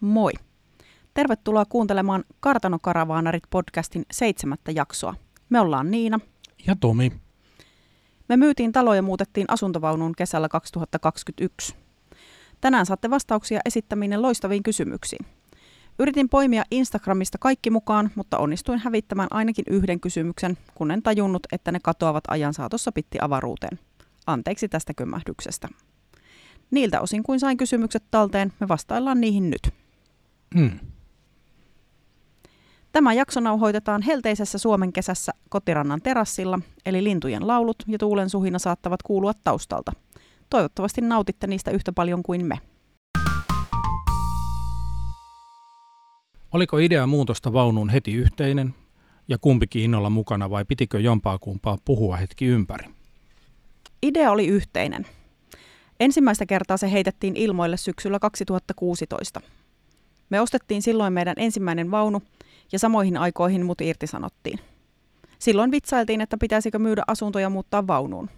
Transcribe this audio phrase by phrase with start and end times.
[0.00, 0.32] Moi!
[1.14, 5.14] Tervetuloa kuuntelemaan Kartanokaravaanarit podcastin seitsemättä jaksoa.
[5.48, 6.20] Me ollaan Niina.
[6.66, 7.12] Ja Tomi.
[8.28, 11.74] Me myytiin talo ja muutettiin asuntovaunuun kesällä 2021.
[12.60, 15.26] Tänään saatte vastauksia esittäminen loistaviin kysymyksiin.
[15.98, 21.72] Yritin poimia Instagramista kaikki mukaan, mutta onnistuin hävittämään ainakin yhden kysymyksen, kun en tajunnut, että
[21.72, 23.78] ne katoavat ajan saatossa pitti avaruuteen.
[24.26, 25.68] Anteeksi tästä kömmähdyksestä.
[26.70, 29.80] Niiltä osin kuin sain kysymykset talteen, me vastaillaan niihin nyt.
[30.54, 30.78] Mm.
[32.92, 39.02] Tämä jakso nauhoitetaan helteisessä Suomen kesässä kotirannan terassilla, eli lintujen laulut ja tuulen suhina saattavat
[39.02, 39.92] kuulua taustalta.
[40.50, 42.58] Toivottavasti nautitte niistä yhtä paljon kuin me.
[46.52, 48.74] Oliko idea muutosta vaunuun heti yhteinen
[49.28, 52.86] ja kumpikin innolla mukana vai pitikö jompaa kumpaa puhua hetki ympäri?
[54.02, 55.06] Idea oli yhteinen.
[56.00, 59.40] Ensimmäistä kertaa se heitettiin ilmoille syksyllä 2016.
[60.30, 62.22] Me ostettiin silloin meidän ensimmäinen vaunu
[62.72, 64.60] ja samoihin aikoihin mut irtisanottiin.
[65.38, 68.30] Silloin vitsailtiin, että pitäisikö myydä asuntoja muuttaa vaunuun.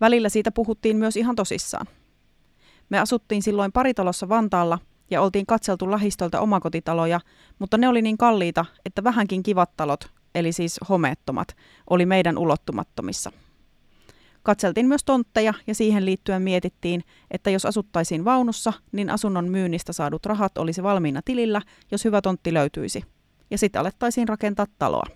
[0.00, 1.86] Välillä siitä puhuttiin myös ihan tosissaan.
[2.88, 4.78] Me asuttiin silloin paritalossa Vantaalla
[5.10, 7.20] ja oltiin katseltu lähistöltä omakotitaloja,
[7.58, 11.56] mutta ne oli niin kalliita, että vähänkin kivat talot, eli siis homeettomat,
[11.90, 13.32] oli meidän ulottumattomissa.
[14.44, 20.26] Katseltiin myös tontteja ja siihen liittyen mietittiin, että jos asuttaisiin vaunussa, niin asunnon myynnistä saadut
[20.26, 23.04] rahat olisi valmiina tilillä, jos hyvä tontti löytyisi.
[23.50, 25.06] Ja sitten alettaisiin rakentaa taloa.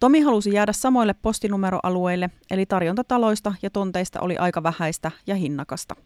[0.00, 5.96] Tomi halusi jäädä samoille postinumeroalueille, eli tarjonta taloista ja tonteista oli aika vähäistä ja hinnakasta.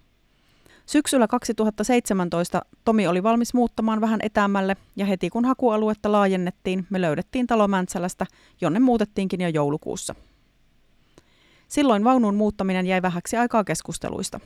[0.87, 7.47] Syksyllä 2017 Tomi oli valmis muuttamaan vähän etäämmälle ja heti kun hakualuetta laajennettiin, me löydettiin
[7.47, 8.27] talo Mäntsälästä,
[8.61, 10.14] jonne muutettiinkin jo joulukuussa.
[11.73, 14.41] Silloin vaunun muuttaminen jäi vähäksi aikaa keskusteluista.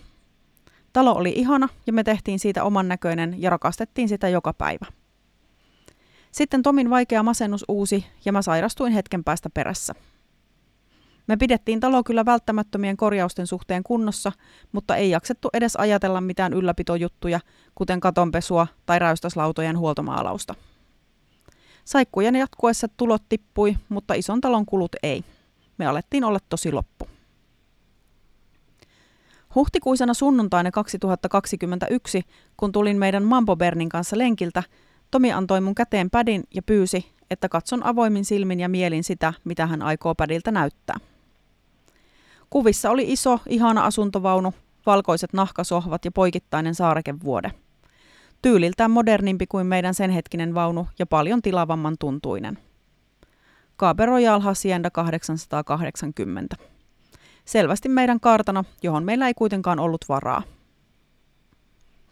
[0.93, 4.87] Talo oli ihana ja me tehtiin siitä oman näköinen ja rakastettiin sitä joka päivä.
[6.33, 9.95] Sitten Tomin vaikea masennus uusi ja mä sairastuin hetken päästä perässä.
[11.27, 14.33] Me pidettiin talo kyllä välttämättömien korjausten suhteen kunnossa,
[14.73, 17.41] mutta ei jaksettu edes ajatella mitään ylläpitojuttuja,
[17.75, 20.55] kuten katonpesua tai räystäslautojen huoltomaalausta.
[21.85, 25.25] Saikkujen jatkuessa tulot tippui, mutta ison talon kulut ei.
[25.79, 27.16] Me alettiin olla tosi loppu.
[29.57, 32.23] Huhtikuisena sunnuntaina 2021,
[32.57, 34.63] kun tulin meidän Mambo Bernin kanssa lenkiltä,
[35.11, 39.67] Tomi antoi mun käteen pädin ja pyysi, että katson avoimin silmin ja mielin sitä, mitä
[39.67, 40.97] hän aikoo pädiltä näyttää.
[42.51, 44.55] Kuvissa oli iso, ihana asuntovaunu,
[44.87, 47.53] valkoiset nahkasohvat ja poikittainen saarekevuode.
[48.43, 52.59] Tyyliltään modernimpi kuin meidän sen hetkinen vaunu ja paljon tilavamman tuntuinen.
[53.79, 56.57] Cabe Royal Hacienda 880.
[57.47, 60.43] Selvästi meidän kartano, johon meillä ei kuitenkaan ollut varaa.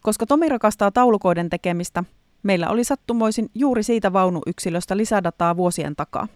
[0.03, 2.05] Koska Tomi rakastaa taulukoiden tekemistä,
[2.43, 6.29] meillä oli sattumoisin juuri siitä vaunuyksilöstä lisädataa vuosien takaa.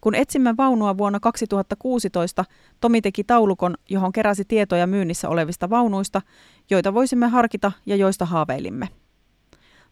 [0.00, 2.44] Kun etsimme vaunua vuonna 2016,
[2.80, 6.22] Tomi teki taulukon, johon keräsi tietoja myynnissä olevista vaunuista,
[6.70, 8.88] joita voisimme harkita ja joista haaveilimme.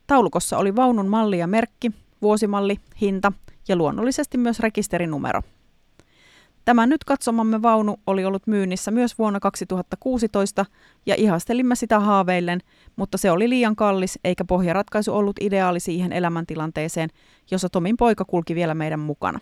[0.07, 1.93] Taulukossa oli vaunun malli ja merkki,
[2.23, 3.33] vuosimalli, hinta
[3.69, 5.43] ja luonnollisesti myös rekisterinumero.
[6.65, 10.67] Tämä nyt katsomamme vaunu oli ollut myynnissä myös vuonna 2016
[11.07, 12.61] ja ihastelimme sitä haaveillen,
[12.97, 17.11] mutta se oli liian kallis eikä pohjaratkaisu ollut ideaali siihen elämäntilanteeseen,
[17.51, 19.41] jossa Tomin poika kulki vielä meidän mukana.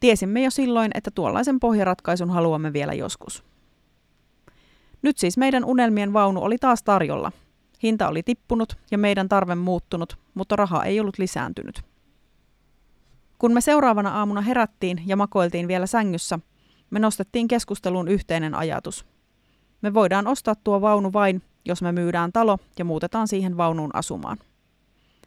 [0.00, 3.44] Tiesimme jo silloin, että tuollaisen pohjaratkaisun haluamme vielä joskus.
[5.02, 7.32] Nyt siis meidän unelmien vaunu oli taas tarjolla.
[7.82, 11.93] Hinta oli tippunut ja meidän tarve muuttunut, mutta raha ei ollut lisääntynyt.
[13.44, 16.38] Kun me seuraavana aamuna herättiin ja makoiltiin vielä sängyssä,
[16.90, 19.06] me nostettiin keskusteluun yhteinen ajatus.
[19.82, 24.38] Me voidaan ostaa tuo vaunu vain, jos me myydään talo ja muutetaan siihen vaunuun asumaan.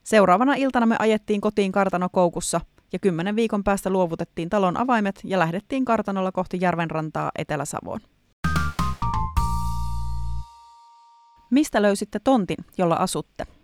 [0.03, 2.61] Seuraavana iltana me ajettiin kotiin kartanokoukussa
[2.93, 7.99] ja kymmenen viikon päästä luovutettiin talon avaimet ja lähdettiin kartanolla kohti järvenrantaa Etelä-Savoon.
[11.51, 13.56] Mistä löysitte tontin, jolla asutte?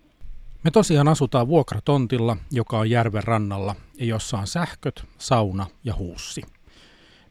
[0.64, 6.42] Me tosiaan asutaan vuokratontilla, joka on järven rannalla ja jossa on sähköt, sauna ja huussi.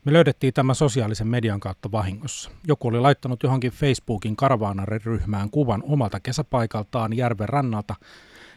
[0.06, 2.52] Me löydettiin tämä sosiaalisen median kautta vahingossa.
[2.68, 7.96] Joku oli laittanut johonkin Facebookin karavaanariryhmään kuvan omalta kesäpaikaltaan järven rannalta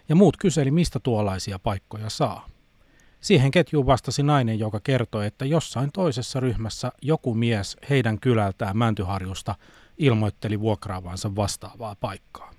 [0.09, 2.49] ja muut kyseli, mistä tuollaisia paikkoja saa.
[3.21, 9.55] Siihen ketjuun vastasi nainen, joka kertoi, että jossain toisessa ryhmässä joku mies heidän kylältään Mäntyharjusta
[9.99, 12.56] ilmoitteli vuokraavansa vastaavaa paikkaa.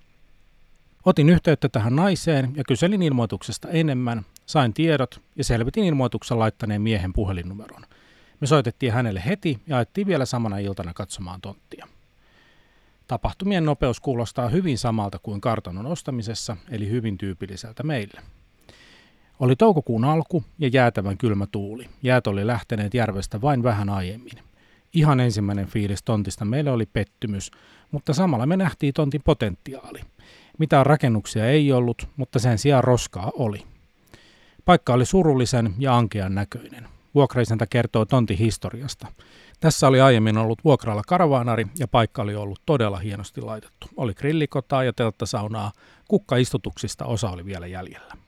[1.08, 7.14] Otin yhteyttä tähän naiseen ja kyselin ilmoituksesta enemmän, sain tiedot ja selvitin ilmoituksen laittaneen miehen
[7.14, 7.82] puhelinnumeron.
[8.42, 11.88] Me soitettiin hänelle heti ja ajettiin vielä samana iltana katsomaan tonttia.
[13.08, 18.22] Tapahtumien nopeus kuulostaa hyvin samalta kuin kartanon ostamisessa, eli hyvin tyypilliseltä meille.
[19.40, 21.90] Oli toukokuun alku ja jäätävän kylmä tuuli.
[22.04, 24.47] Jäät oli lähteneet järvestä vain vähän aiemmin.
[24.94, 27.52] Ihan ensimmäinen fiilis tontista meille oli pettymys,
[27.92, 30.00] mutta samalla me nähtiin tontin potentiaali.
[30.60, 33.64] Mitään rakennuksia ei ollut, mutta sen sijaan roskaa oli.
[34.66, 36.88] Paikka oli surullisen ja ankean näköinen.
[37.16, 39.08] Vuokraisäntä kertoo tontin historiasta.
[39.60, 43.88] Tässä oli aiemmin ollut vuokralla karavaanari ja paikka oli ollut todella hienosti laitettu.
[43.98, 45.72] Oli grillikotaa ja telttasaunaa,
[46.08, 48.27] kukkaistutuksista osa oli vielä jäljellä.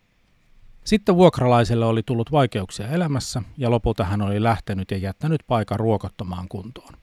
[0.89, 6.47] Sitten vuokralaiselle oli tullut vaikeuksia elämässä ja lopulta hän oli lähtenyt ja jättänyt paikan ruokottomaan
[6.47, 6.93] kuntoon.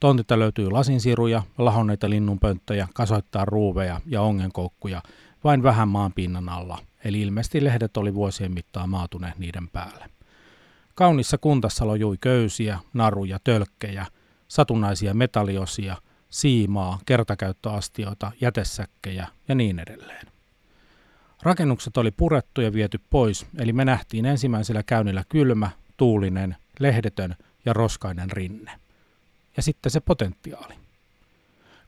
[0.00, 5.02] Tontilta löytyy lasinsiruja, lahonneita linnunpönttöjä, kasoittaa ruuveja ja ongenkoukkuja
[5.44, 10.10] vain vähän maan pinnan alla, eli ilmeisesti lehdet oli vuosien mittaan maatuneet niiden päälle.
[10.94, 14.06] Kaunissa kuntassa lojui köysiä, naruja, tölkkejä,
[14.48, 15.96] satunnaisia metalliosia,
[16.30, 20.35] siimaa, kertakäyttöastioita, jätesäkkejä ja niin edelleen.
[21.46, 27.72] Rakennukset oli purettu ja viety pois, eli me nähtiin ensimmäisellä käynnillä kylmä, tuulinen, lehdetön ja
[27.72, 28.70] roskainen rinne.
[29.56, 30.74] Ja sitten se potentiaali.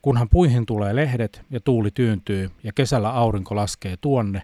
[0.03, 4.43] Kunhan puihin tulee lehdet ja tuuli tyyntyy ja kesällä aurinko laskee tuonne,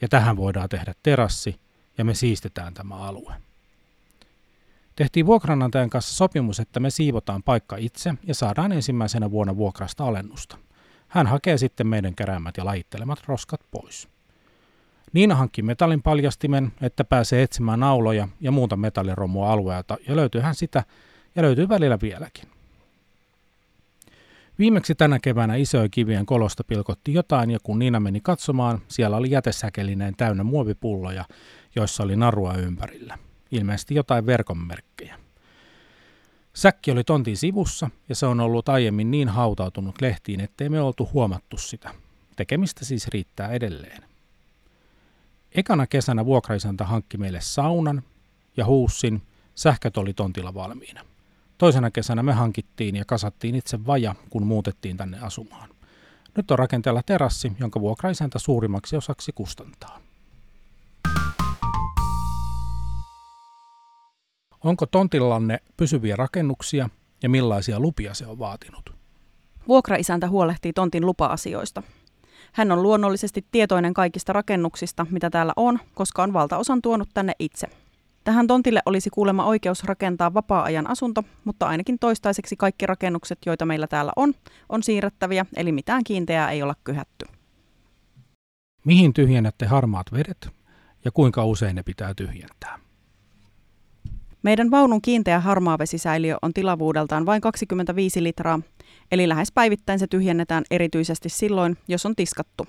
[0.00, 1.60] ja tähän voidaan tehdä terassi,
[1.98, 3.34] ja me siistetään tämä alue.
[4.96, 10.58] Tehtiin vuokranantajan kanssa sopimus, että me siivotaan paikka itse ja saadaan ensimmäisenä vuonna vuokrasta alennusta.
[11.08, 14.08] Hän hakee sitten meidän keräämät ja lajittelemat roskat pois.
[15.12, 20.54] Niina hankki metallin paljastimen, että pääsee etsimään nauloja ja muuta metalliromua alueelta, ja löytyy hän
[20.54, 20.84] sitä,
[21.36, 22.44] ja löytyy välillä vieläkin.
[24.58, 29.30] Viimeksi tänä keväänä isojen kivien kolosta pilkotti jotain, ja kun Niina meni katsomaan, siellä oli
[29.30, 31.24] jätesäkelineen täynnä muovipulloja,
[31.76, 33.18] joissa oli narua ympärillä.
[33.50, 35.16] Ilmeisesti jotain verkonmerkkejä.
[36.54, 41.08] Säkki oli tontin sivussa, ja se on ollut aiemmin niin hautautunut lehtiin, ettei me oltu
[41.12, 41.94] huomattu sitä.
[42.36, 44.09] Tekemistä siis riittää edelleen.
[45.54, 48.02] Ekana kesänä vuokraisäntä hankki meille saunan
[48.56, 49.22] ja huussin,
[49.54, 51.00] sähköt oli tontilla valmiina.
[51.58, 55.70] Toisena kesänä me hankittiin ja kasattiin itse vaja, kun muutettiin tänne asumaan.
[56.36, 60.00] Nyt on rakenteella terassi, jonka vuokraisäntä suurimmaksi osaksi kustantaa.
[64.64, 66.88] Onko tontillanne pysyviä rakennuksia
[67.22, 68.94] ja millaisia lupia se on vaatinut?
[69.68, 71.82] Vuokraisäntä huolehtii tontin lupa-asioista.
[72.52, 77.66] Hän on luonnollisesti tietoinen kaikista rakennuksista, mitä täällä on, koska on valtaosan tuonut tänne itse.
[78.24, 83.86] Tähän tontille olisi kuulemma oikeus rakentaa vapaa-ajan asunto, mutta ainakin toistaiseksi kaikki rakennukset, joita meillä
[83.86, 84.34] täällä on,
[84.68, 87.26] on siirrettäviä, eli mitään kiinteää ei olla kyhätty.
[88.84, 90.48] Mihin tyhjennätte harmaat vedet
[91.04, 92.78] ja kuinka usein ne pitää tyhjentää?
[94.42, 98.60] Meidän vaunun kiinteä harmaavesisäiliö on tilavuudeltaan vain 25 litraa,
[99.12, 102.66] eli lähes päivittäin se tyhjennetään erityisesti silloin, jos on tiskattu.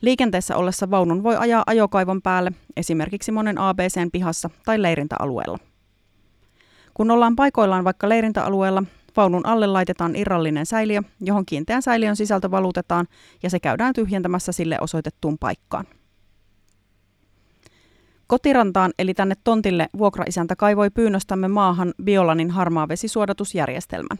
[0.00, 5.58] Liikenteessä ollessa vaunun voi ajaa ajokaivon päälle, esimerkiksi monen ABCn pihassa tai leirintäalueella.
[6.94, 8.82] Kun ollaan paikoillaan vaikka leirintäalueella,
[9.16, 13.06] vaunun alle laitetaan irrallinen säiliö, johon kiinteän säiliön sisältö valutetaan
[13.42, 15.84] ja se käydään tyhjentämässä sille osoitettuun paikkaan.
[18.26, 24.18] Kotirantaan eli tänne tontille vuokraisäntä kaivoi pyynnöstämme maahan Biolanin harmaavesisuodatusjärjestelmän.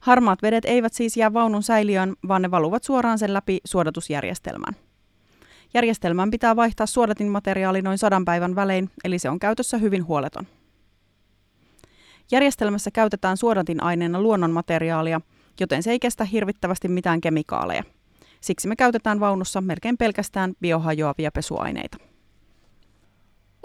[0.00, 4.76] Harmaat vedet eivät siis jää vaunun säiliöön, vaan ne valuvat suoraan sen läpi suodatusjärjestelmään.
[5.74, 10.46] Järjestelmän pitää vaihtaa suodatin materiaali noin sadan päivän välein, eli se on käytössä hyvin huoleton.
[12.32, 15.20] Järjestelmässä käytetään suodatin aineena luonnonmateriaalia,
[15.60, 17.82] joten se ei kestä hirvittävästi mitään kemikaaleja.
[18.40, 21.96] Siksi me käytetään vaunussa melkein pelkästään biohajoavia pesuaineita.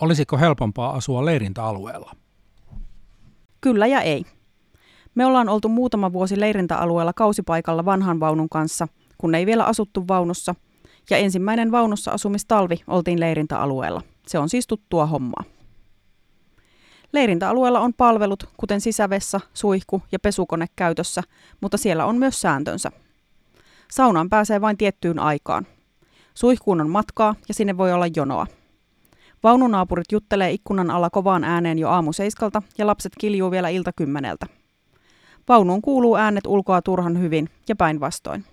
[0.01, 2.15] Olisiko helpompaa asua leirintäalueella?
[3.61, 4.25] Kyllä ja ei.
[5.15, 10.55] Me ollaan oltu muutama vuosi leirintäalueella kausipaikalla vanhan vaunun kanssa, kun ei vielä asuttu vaunussa,
[11.09, 14.01] ja ensimmäinen vaunussa asumistalvi oltiin leirintäalueella.
[14.27, 15.43] Se on siis tuttua hommaa.
[17.13, 21.23] Leirintäalueella on palvelut, kuten sisävessa, suihku ja pesukone käytössä,
[21.61, 22.91] mutta siellä on myös sääntönsä.
[23.91, 25.67] Saunaan pääsee vain tiettyyn aikaan.
[26.33, 28.47] Suihkuun on matkaa ja sinne voi olla jonoa.
[29.43, 34.45] Vaununaapurit juttelee ikkunan alla kovaan ääneen jo aamu seiskalta ja lapset kiljuu vielä ilta kymmeneltä.
[35.47, 38.45] Vaunuun kuuluu äänet ulkoa turhan hyvin ja päinvastoin.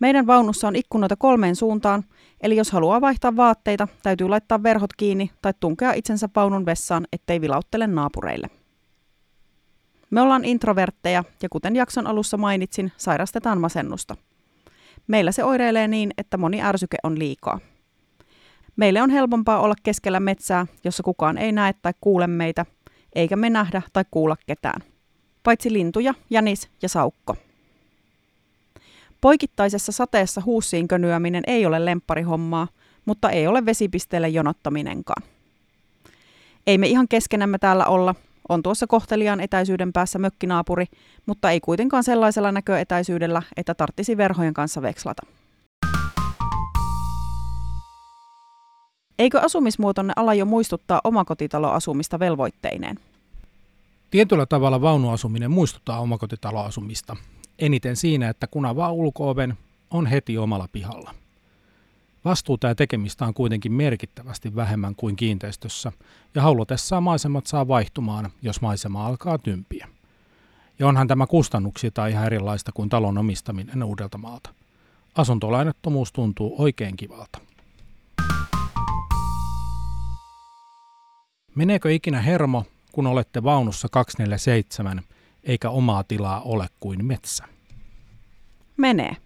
[0.00, 2.04] Meidän vaunussa on ikkunoita kolmeen suuntaan,
[2.40, 7.40] eli jos haluaa vaihtaa vaatteita, täytyy laittaa verhot kiinni tai tunkea itsensä vaunun vessaan, ettei
[7.40, 8.46] vilauttele naapureille.
[10.10, 14.16] Me ollaan introvertteja ja kuten jakson alussa mainitsin, sairastetaan masennusta.
[15.06, 17.60] Meillä se oireilee niin, että moni ärsyke on liikaa.
[18.76, 22.66] Meille on helpompaa olla keskellä metsää, jossa kukaan ei näe tai kuule meitä,
[23.14, 24.91] eikä me nähdä tai kuulla ketään.
[25.42, 27.36] Paitsi lintuja, jänis ja saukko.
[29.20, 32.68] Poikittaisessa sateessa huussiin könyäminen ei ole lempparihommaa,
[33.04, 35.22] mutta ei ole vesipisteelle jonottaminenkaan.
[36.66, 38.14] Ei me ihan keskenämme täällä olla,
[38.48, 40.86] on tuossa kohteliaan etäisyyden päässä mökkinaapuri,
[41.26, 45.22] mutta ei kuitenkaan sellaisella näköetäisyydellä, että tarttisi verhojen kanssa vekslata.
[49.18, 52.96] Eikö asumismuotonne ala jo muistuttaa omakotitaloasumista velvoitteineen?
[54.12, 57.16] Tietyllä tavalla vaunuasuminen muistuttaa omakotitaloasumista.
[57.58, 59.58] Eniten siinä, että kun avaa ulkooven,
[59.90, 61.14] on heti omalla pihalla.
[62.24, 65.92] Vastuuta ja tekemistä on kuitenkin merkittävästi vähemmän kuin kiinteistössä,
[66.34, 69.88] ja haulutessaan maisemat saa vaihtumaan, jos maisema alkaa tympiä.
[70.78, 74.50] Ja onhan tämä kustannuksilta ihan erilaista kuin talon omistaminen uudelta maalta.
[75.14, 77.38] Asuntolainattomuus tuntuu oikein kivalta.
[81.54, 85.02] Meneekö ikinä hermo, kun olette vaunussa 247,
[85.44, 87.44] eikä omaa tilaa ole kuin metsä?
[88.76, 89.16] Menee.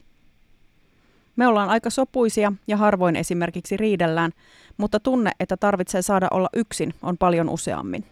[1.36, 4.32] Me ollaan aika sopuisia ja harvoin esimerkiksi riidellään,
[4.76, 8.04] mutta tunne, että tarvitsee saada olla yksin, on paljon useammin.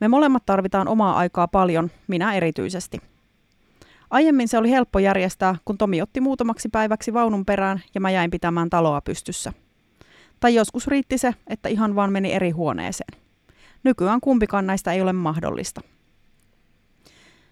[0.00, 2.98] Me molemmat tarvitaan omaa aikaa paljon, minä erityisesti.
[4.10, 8.30] Aiemmin se oli helppo järjestää, kun Tomi otti muutamaksi päiväksi vaunun perään ja mä jäin
[8.30, 9.52] pitämään taloa pystyssä.
[10.40, 13.19] Tai joskus riitti se, että ihan vaan meni eri huoneeseen.
[13.84, 15.80] Nykyään kumpikaan näistä ei ole mahdollista.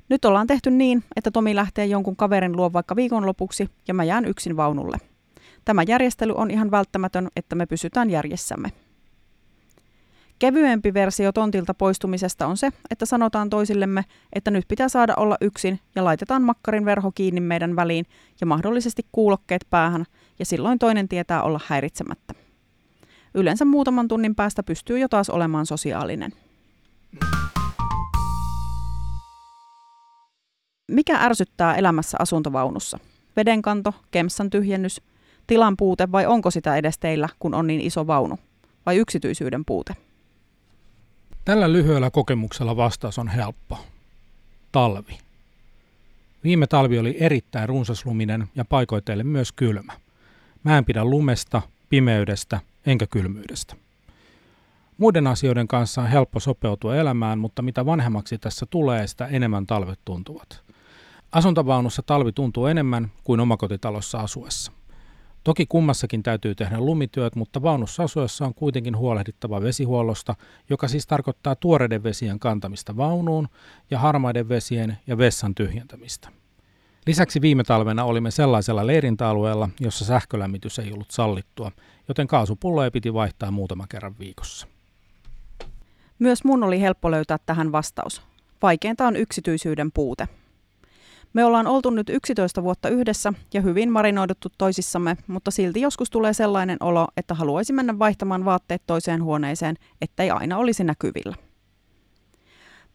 [0.08, 4.24] Nyt ollaan tehty niin, että Tomi lähtee jonkun kaverin luo vaikka viikonlopuksi ja mä jään
[4.24, 4.98] yksin vaunulle.
[5.64, 8.72] Tämä järjestely on ihan välttämätön, että me pysytään järjessämme.
[10.38, 15.80] Kevyempi versio tontilta poistumisesta on se, että sanotaan toisillemme, että nyt pitää saada olla yksin
[15.94, 18.06] ja laitetaan makkarin verho kiinni meidän väliin
[18.40, 20.04] ja mahdollisesti kuulokkeet päähän
[20.38, 22.47] ja silloin toinen tietää olla häiritsemättä.
[23.38, 26.32] Yleensä muutaman tunnin päästä pystyy jo taas olemaan sosiaalinen.
[30.90, 32.98] Mikä ärsyttää elämässä asuntovaunussa?
[33.36, 35.00] Vedenkanto, kemsan tyhjennys,
[35.46, 38.38] tilan puute vai onko sitä edes teillä, kun on niin iso vaunu?
[38.86, 39.96] Vai yksityisyyden puute?
[41.44, 43.78] Tällä lyhyellä kokemuksella vastaus on helppo.
[44.72, 45.18] Talvi.
[46.44, 49.92] Viime talvi oli erittäin runsasluminen ja paikoitelle myös kylmä.
[50.64, 53.76] Mä en pidä lumesta, pimeydestä enkä kylmyydestä.
[54.98, 60.00] Muiden asioiden kanssa on helppo sopeutua elämään, mutta mitä vanhemmaksi tässä tulee, sitä enemmän talvet
[60.04, 60.62] tuntuvat.
[61.32, 64.72] Asuntovaunussa talvi tuntuu enemmän kuin omakotitalossa asuessa.
[65.44, 70.34] Toki kummassakin täytyy tehdä lumityöt, mutta vaunussa asuessa on kuitenkin huolehdittava vesihuollosta,
[70.70, 73.48] joka siis tarkoittaa tuoreiden vesien kantamista vaunuun
[73.90, 76.37] ja harmaiden vesien ja vessan tyhjentämistä.
[77.08, 81.72] Lisäksi viime talvena olimme sellaisella leirintäalueella, jossa sähkölämmitys ei ollut sallittua,
[82.08, 84.66] joten kaasupulloja piti vaihtaa muutama kerran viikossa.
[86.18, 88.22] Myös mun oli helppo löytää tähän vastaus.
[88.62, 90.28] Vaikeinta on yksityisyyden puute.
[91.32, 96.32] Me ollaan oltu nyt 11 vuotta yhdessä ja hyvin marinoiduttu toisissamme, mutta silti joskus tulee
[96.32, 101.47] sellainen olo, että haluaisi mennä vaihtamaan vaatteet toiseen huoneeseen, ettei aina olisi näkyvillä.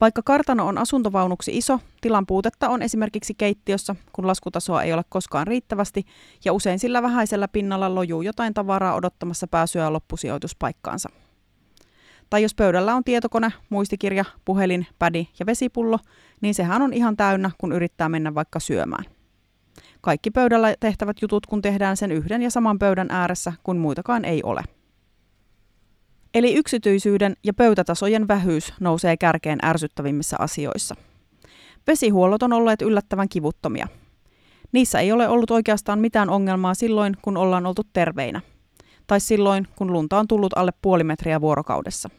[0.02, 5.48] Vaikka kartano on asuntovaunuksi iso, tilan puutetta on esimerkiksi keittiössä, kun laskutasoa ei ole koskaan
[5.48, 6.06] riittävästi
[6.46, 11.10] ja usein sillä vähäisellä pinnalla lojuu jotain tavaraa odottamassa pääsyä loppusijoituspaikkaansa.
[12.30, 16.00] Tai jos pöydällä on tietokone, muistikirja, puhelin, pädi ja vesipullo,
[16.42, 19.06] niin sehän on ihan täynnä, kun yrittää mennä vaikka syömään.
[20.02, 24.44] Kaikki pöydällä tehtävät jutut, kun tehdään sen yhden ja saman pöydän ääressä, kun muitakaan ei
[24.44, 24.64] ole.
[26.34, 30.96] Eli yksityisyyden ja pöytätasojen vähyys nousee kärkeen ärsyttävimmissä asioissa.
[31.88, 33.88] Vesihuollot on olleet yllättävän kivuttomia.
[34.72, 38.42] Niissä ei ole ollut oikeastaan mitään ongelmaa silloin, kun ollaan oltu terveinä.
[39.08, 42.10] Tai silloin, kun lunta on tullut alle puoli metriä vuorokaudessa.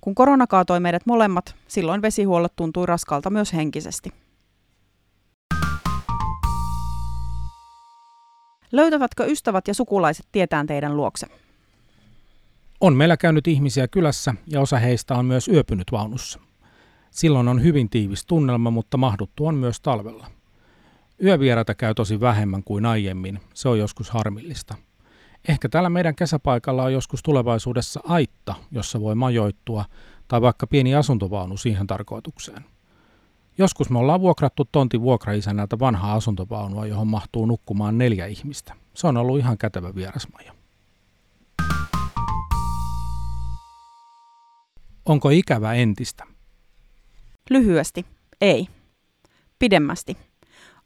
[0.00, 4.10] Kun korona kaatoi meidät molemmat, silloin vesihuollot tuntui raskalta myös henkisesti.
[8.72, 11.26] Löytävätkö ystävät ja sukulaiset tietään teidän luokse?
[12.84, 16.40] On meillä käynyt ihmisiä kylässä ja osa heistä on myös yöpynyt vaunussa.
[17.10, 20.26] Silloin on hyvin tiivis tunnelma, mutta mahduttu on myös talvella.
[21.22, 24.74] Yövieraita käy tosi vähemmän kuin aiemmin, se on joskus harmillista.
[25.48, 29.84] Ehkä täällä meidän kesäpaikalla on joskus tulevaisuudessa aitta, jossa voi majoittua,
[30.28, 32.64] tai vaikka pieni asuntovaunu siihen tarkoitukseen.
[33.58, 38.74] Joskus me ollaan vuokrattu tontin vuokraisänältä vanhaa asuntovaunua, johon mahtuu nukkumaan neljä ihmistä.
[38.94, 40.63] Se on ollut ihan kätevä vierasmaja.
[45.06, 46.24] Onko ikävä entistä?
[47.50, 48.06] Lyhyesti,
[48.40, 48.68] ei.
[49.58, 50.16] Pidemmästi.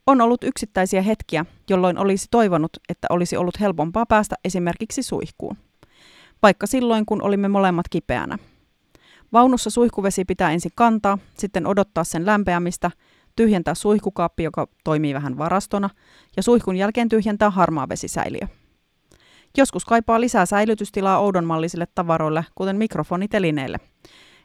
[0.07, 5.57] On ollut yksittäisiä hetkiä, jolloin olisi toivonut, että olisi ollut helpompaa päästä esimerkiksi suihkuun.
[6.43, 8.37] Vaikka silloin, kun olimme molemmat kipeänä.
[9.33, 12.91] Vaunussa suihkuvesi pitää ensin kantaa, sitten odottaa sen lämpeämistä,
[13.35, 15.89] tyhjentää suihkukaappi, joka toimii vähän varastona,
[16.37, 18.47] ja suihkun jälkeen tyhjentää harmaa vesisäiliö.
[19.57, 23.77] Joskus kaipaa lisää säilytystilaa oudonmallisille tavaroille, kuten mikrofonitelineille.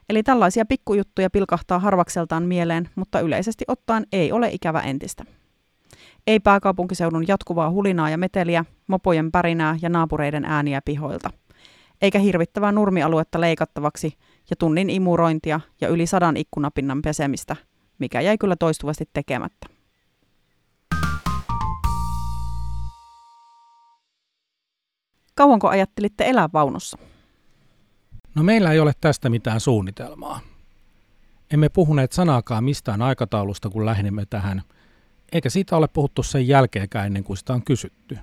[0.09, 5.25] Eli tällaisia pikkujuttuja pilkahtaa harvakseltaan mieleen, mutta yleisesti ottaen ei ole ikävä entistä.
[6.27, 11.29] Ei pääkaupunkiseudun jatkuvaa hulinaa ja meteliä, mopojen pärinää ja naapureiden ääniä pihoilta.
[12.01, 14.13] Eikä hirvittävää nurmialuetta leikattavaksi
[14.49, 17.55] ja tunnin imurointia ja yli sadan ikkunapinnan pesemistä,
[17.99, 19.74] mikä jäi kyllä toistuvasti tekemättä.
[25.35, 26.97] Kauanko ajattelitte elää vaunussa?
[28.35, 30.39] No meillä ei ole tästä mitään suunnitelmaa.
[31.51, 34.61] Emme puhuneet sanaakaan mistään aikataulusta, kun lähdemme tähän,
[35.31, 38.17] eikä siitä ole puhuttu sen jälkeenkään ennen kuin sitä on kysytty.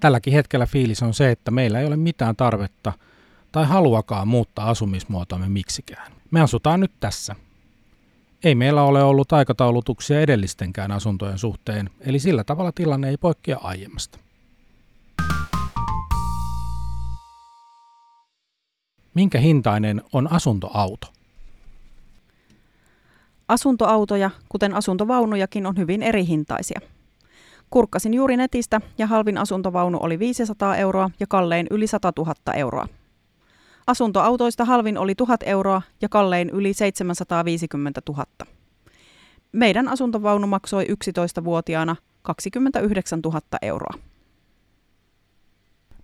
[0.00, 2.92] Tälläkin hetkellä fiilis on se, että meillä ei ole mitään tarvetta
[3.52, 6.12] tai haluakaan muuttaa asumismuotoamme miksikään.
[6.30, 7.36] Me asutaan nyt tässä.
[8.44, 14.18] Ei meillä ole ollut aikataulutuksia edellistenkään asuntojen suhteen, eli sillä tavalla tilanne ei poikkea aiemmasta.
[19.14, 21.06] Minkä hintainen on asuntoauto?
[23.48, 26.80] Asuntoautoja, kuten asuntovaunujakin, on hyvin eri hintaisia.
[27.70, 32.88] Kurkkasin juuri netistä ja halvin asuntovaunu oli 500 euroa ja kallein yli 100 000 euroa.
[33.86, 38.24] Asuntoautoista halvin oli 1000 euroa ja kallein yli 750 000.
[39.52, 43.94] Meidän asuntovaunu maksoi 11-vuotiaana 29 000 euroa.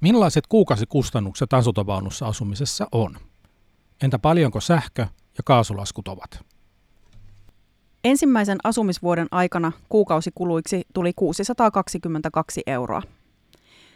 [0.00, 3.16] Millaiset kuukausikustannukset asuntovaunussa asumisessa on?
[4.02, 5.06] Entä paljonko sähkö-
[5.38, 6.44] ja kaasulaskut ovat?
[8.04, 13.02] Ensimmäisen asumisvuoden aikana kuukausikuluiksi tuli 622 euroa.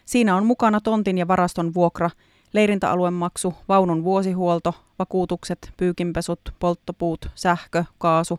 [0.04, 2.10] Siinä on mukana tontin ja varaston vuokra,
[2.52, 8.38] leirintäalueen maksu, vaunun vuosihuolto, vakuutukset, pyykinpesut, polttopuut, sähkö, kaasu,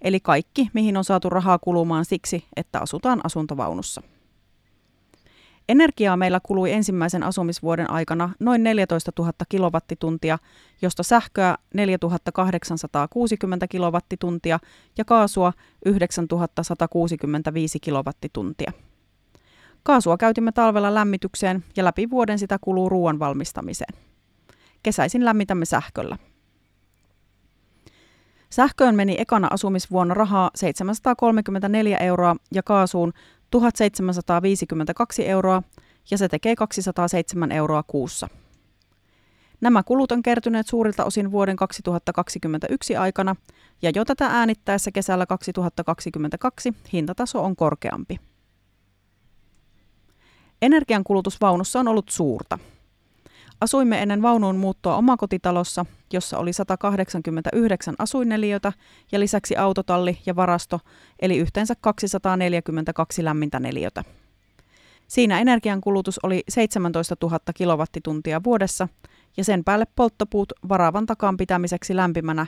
[0.00, 4.02] eli kaikki, mihin on saatu rahaa kulumaan siksi, että asutaan asuntovaunussa.
[5.68, 10.38] Energiaa meillä kului ensimmäisen asumisvuoden aikana noin 14 000 kilowattituntia,
[10.82, 14.58] josta sähköä 4860 kilowattituntia
[14.98, 15.52] ja kaasua
[15.84, 18.72] 9165 kilowattituntia.
[19.82, 23.94] Kaasua käytimme talvella lämmitykseen ja läpi vuoden sitä kuluu ruoan valmistamiseen.
[24.82, 26.18] Kesäisin lämmitämme sähköllä.
[28.50, 33.12] Sähköön meni ekana asumisvuonna rahaa 734 euroa ja kaasuun
[33.60, 35.62] 1752 euroa
[36.10, 38.28] ja se tekee 207 euroa kuussa.
[39.60, 43.36] Nämä kulut on kertyneet suurilta osin vuoden 2021 aikana
[43.82, 48.20] ja jo tätä äänittäessä kesällä 2022 hintataso on korkeampi.
[50.62, 52.58] Energiankulutus vaunussa on ollut suurta.
[53.64, 58.72] Asuimme ennen vaunuun muuttoa omakotitalossa, jossa oli 189 asuinneliötä
[59.12, 60.80] ja lisäksi autotalli ja varasto,
[61.22, 64.04] eli yhteensä 242 lämmintä neliötä.
[65.08, 68.88] Siinä energiankulutus oli 17 000 kilowattituntia vuodessa
[69.36, 72.46] ja sen päälle polttopuut varaavan takaan pitämiseksi lämpimänä,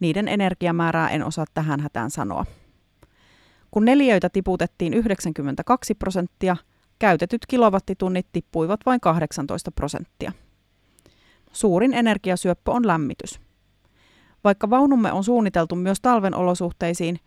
[0.00, 2.46] niiden energiamäärää en osaa tähän hätään sanoa.
[3.70, 6.56] Kun neliöitä tiputettiin 92 prosenttia,
[6.98, 10.32] käytetyt kilowattitunnit tippuivat vain 18 prosenttia.
[11.54, 13.40] Suurin energiasyöppö on lämmitys.
[14.44, 17.18] Vaikka vaunumme on suunniteltu myös talven olosuhteisiin,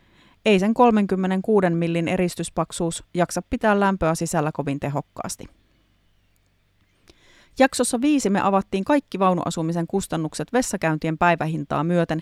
[0.46, 5.46] ei sen 36 millin eristyspaksuus jaksa pitää lämpöä sisällä kovin tehokkaasti.
[7.60, 12.20] Jaksossa viisi me avattiin kaikki vaunuasumisen kustannukset vessakäyntien päivähintaa myöten,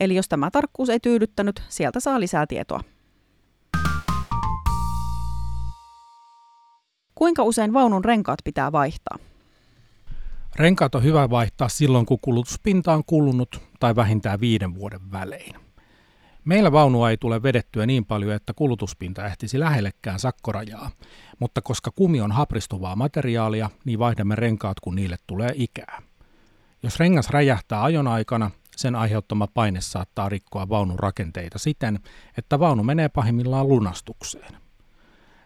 [0.00, 2.80] eli jos tämä tarkkuus ei tyydyttänyt, sieltä saa lisää tietoa.
[7.14, 9.18] Kuinka usein vaunun renkaat pitää vaihtaa?
[10.58, 15.54] Renkaat on hyvä vaihtaa silloin, kun kulutuspinta on kulunut tai vähintään viiden vuoden välein.
[16.44, 20.90] Meillä vaunua ei tule vedettyä niin paljon, että kulutuspinta ehtisi lähellekään sakkorajaa,
[21.38, 26.02] mutta koska kumi on hapristuvaa materiaalia, niin vaihdamme renkaat, kun niille tulee ikää.
[26.82, 32.00] Jos rengas räjähtää ajon aikana, sen aiheuttama paine saattaa rikkoa vaunun rakenteita siten,
[32.38, 34.56] että vaunu menee pahimmillaan lunastukseen.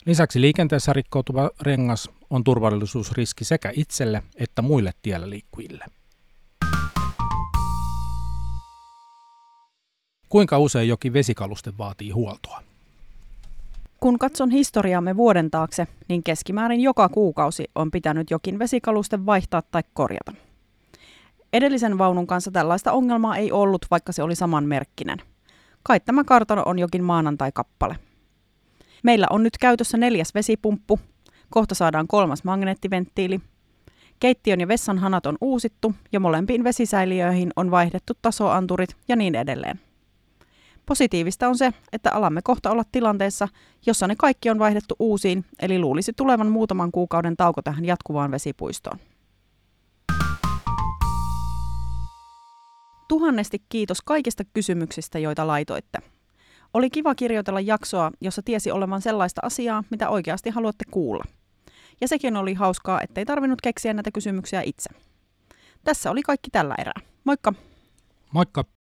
[0.06, 5.84] Lisäksi liikenteessä rikkoutuva rengas on turvallisuusriski sekä itselle että muille tiellä liikkujille.
[10.28, 12.62] Kuinka usein jokin vesikaluste vaatii huoltoa?
[14.00, 19.82] Kun katson historiaamme vuoden taakse, niin keskimäärin joka kuukausi on pitänyt jokin vesikaluste vaihtaa tai
[19.94, 20.32] korjata.
[21.52, 25.18] Edellisen vaunun kanssa tällaista ongelmaa ei ollut, vaikka se oli samanmerkkinen.
[25.82, 27.96] Kai tämä kartano on jokin maanantai-kappale.
[29.02, 31.00] Meillä on nyt käytössä neljäs vesipumppu,
[31.50, 33.40] kohta saadaan kolmas magneettiventtiili.
[34.20, 39.80] Keittiön ja vessan hanat on uusittu ja molempiin vesisäiliöihin on vaihdettu tasoanturit ja niin edelleen.
[40.86, 43.48] Positiivista on se, että alamme kohta olla tilanteessa,
[43.86, 48.98] jossa ne kaikki on vaihdettu uusiin, eli luulisi tulevan muutaman kuukauden tauko tähän jatkuvaan vesipuistoon.
[53.08, 55.98] Tuhannesti kiitos kaikista kysymyksistä, joita laitoitte.
[56.74, 61.24] Oli kiva kirjoitella jaksoa, jossa tiesi olevan sellaista asiaa, mitä oikeasti haluatte kuulla.
[62.00, 64.90] Ja sekin oli hauskaa, ettei tarvinnut keksiä näitä kysymyksiä itse.
[65.84, 67.00] Tässä oli kaikki tällä erää.
[67.24, 67.52] Moikka!
[68.32, 68.64] Moikka!